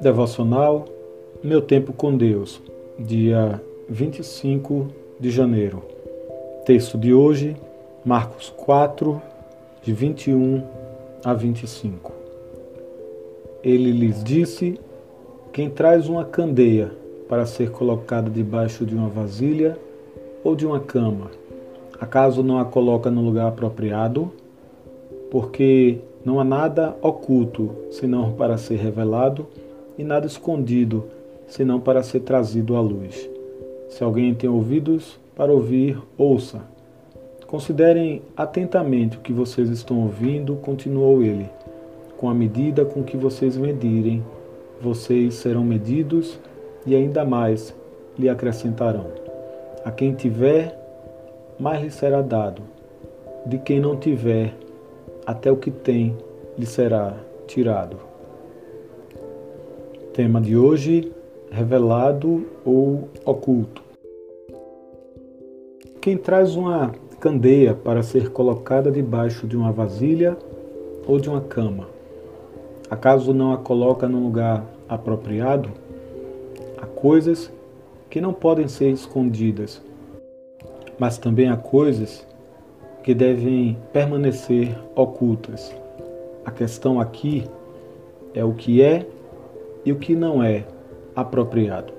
[0.00, 0.86] Devocional
[1.44, 2.58] Meu Tempo com Deus,
[2.98, 4.88] dia 25
[5.20, 5.82] de janeiro.
[6.64, 7.54] Texto de hoje,
[8.02, 9.20] Marcos 4,
[9.82, 10.62] de 21
[11.22, 12.12] a 25.
[13.62, 14.80] Ele lhes disse:
[15.52, 16.90] Quem traz uma candeia
[17.28, 19.76] para ser colocada debaixo de uma vasilha
[20.42, 21.30] ou de uma cama,
[22.00, 24.32] acaso não a coloca no lugar apropriado?
[25.30, 29.46] Porque não há nada oculto senão para ser revelado,
[30.00, 31.04] e nada escondido
[31.46, 33.28] senão para ser trazido à luz.
[33.90, 36.62] Se alguém tem ouvidos para ouvir, ouça.
[37.46, 41.50] Considerem atentamente o que vocês estão ouvindo, continuou ele.
[42.16, 44.24] Com a medida com que vocês medirem,
[44.80, 46.38] vocês serão medidos
[46.86, 47.74] e ainda mais
[48.18, 49.08] lhe acrescentarão.
[49.84, 50.78] A quem tiver,
[51.58, 52.62] mais lhe será dado.
[53.44, 54.54] De quem não tiver,
[55.26, 56.16] até o que tem
[56.56, 57.14] lhe será
[57.46, 58.09] tirado.
[60.12, 61.12] Tema de hoje:
[61.52, 63.80] revelado ou oculto.
[66.00, 70.36] Quem traz uma candeia para ser colocada debaixo de uma vasilha
[71.06, 71.86] ou de uma cama,
[72.90, 75.70] acaso não a coloca num lugar apropriado?
[76.76, 77.52] Há coisas
[78.08, 79.80] que não podem ser escondidas,
[80.98, 82.26] mas também há coisas
[83.04, 85.72] que devem permanecer ocultas.
[86.44, 87.44] A questão aqui
[88.34, 89.06] é o que é
[89.84, 90.64] e o que não é
[91.14, 91.92] apropriado.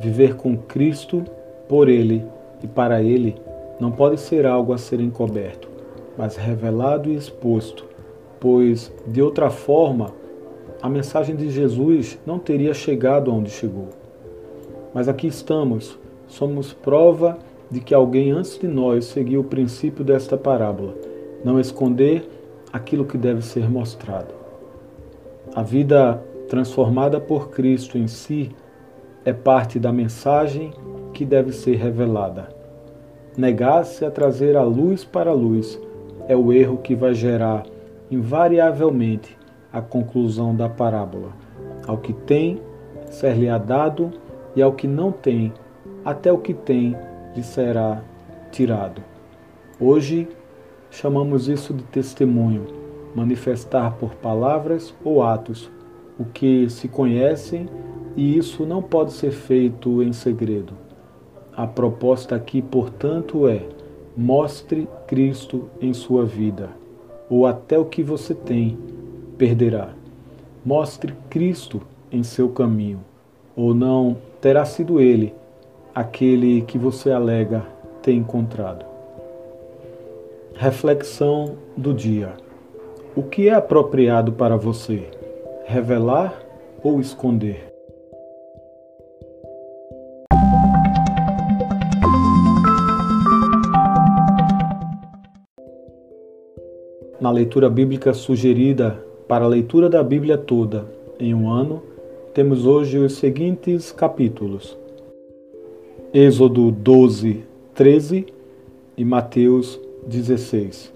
[0.00, 1.24] Viver com Cristo,
[1.68, 2.24] por Ele
[2.62, 3.36] e para Ele,
[3.78, 5.68] não pode ser algo a ser encoberto,
[6.16, 7.84] mas revelado e exposto,
[8.38, 10.12] pois, de outra forma,
[10.80, 13.88] a mensagem de Jesus não teria chegado onde chegou.
[14.92, 17.38] Mas aqui estamos, somos prova
[17.70, 20.94] de que alguém antes de nós seguiu o princípio desta parábola:
[21.44, 22.28] não esconder
[22.72, 24.34] aquilo que deve ser mostrado.
[25.54, 26.22] A vida
[26.52, 28.50] transformada por Cristo em si
[29.24, 30.70] é parte da mensagem
[31.14, 32.50] que deve ser revelada.
[33.34, 35.80] Negar-se a trazer a luz para a luz
[36.28, 37.62] é o erro que vai gerar
[38.10, 39.34] invariavelmente
[39.72, 41.30] a conclusão da parábola.
[41.86, 42.60] Ao que tem,
[43.06, 44.12] ser-lhe-á dado,
[44.54, 45.54] e ao que não tem,
[46.04, 46.94] até o que tem
[47.34, 48.02] lhe será
[48.50, 49.02] tirado.
[49.80, 50.28] Hoje
[50.90, 52.66] chamamos isso de testemunho,
[53.14, 55.70] manifestar por palavras ou atos
[56.18, 57.68] o que se conhecem
[58.16, 60.74] e isso não pode ser feito em segredo.
[61.56, 63.62] A proposta aqui, portanto, é:
[64.16, 66.70] mostre Cristo em sua vida,
[67.28, 68.78] ou até o que você tem
[69.36, 69.90] perderá.
[70.64, 73.00] Mostre Cristo em seu caminho,
[73.56, 75.34] ou não terá sido Ele
[75.94, 77.66] aquele que você alega
[78.02, 78.84] ter encontrado.
[80.54, 82.34] Reflexão do dia:
[83.16, 85.21] O que é apropriado para você?
[85.64, 86.40] Revelar
[86.82, 87.72] ou esconder?
[97.20, 100.84] Na leitura bíblica sugerida para a leitura da Bíblia toda
[101.18, 101.82] em um ano,
[102.34, 104.76] temos hoje os seguintes capítulos:
[106.12, 107.44] Êxodo 12,
[107.74, 108.26] 13
[108.96, 110.92] e Mateus 16.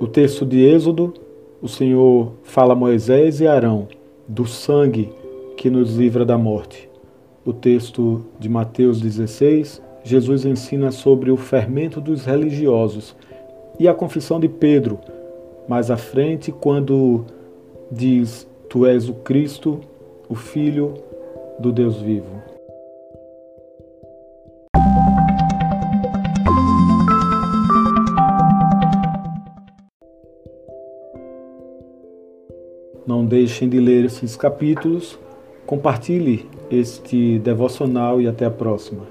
[0.00, 1.14] O texto de Êxodo,
[1.62, 3.86] o Senhor fala a Moisés e Arão
[4.26, 5.12] do sangue
[5.56, 6.90] que nos livra da morte.
[7.44, 13.14] O texto de Mateus 16, Jesus ensina sobre o fermento dos religiosos
[13.78, 14.98] e a confissão de Pedro,
[15.68, 17.24] mais à frente, quando
[17.90, 19.78] diz: Tu és o Cristo,
[20.28, 20.94] o Filho
[21.60, 22.51] do Deus vivo.
[33.22, 35.16] não deixem de ler esses capítulos,
[35.64, 39.06] compartilhe este devocional e até a próxima.